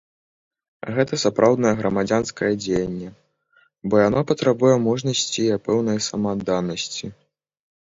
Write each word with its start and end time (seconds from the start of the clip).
Гэта 0.95 1.19
сапраўднае 1.23 1.73
грамадзянскае 1.81 2.51
дзеянне, 2.63 3.09
бо 3.87 4.03
яно 4.09 4.19
патрабуе 4.35 4.75
мужнасці 4.91 5.43
і 5.53 5.65
пэўнай 5.71 6.07
самаадданасці. 6.13 7.05